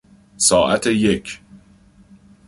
ساعت 0.37 0.87
یک 0.87 1.39